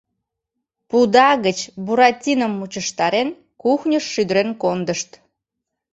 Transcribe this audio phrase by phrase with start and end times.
[0.89, 3.29] Пуда гыч Буратином мучыштарен,
[3.61, 5.09] кухньыш шӱдырен кондышт.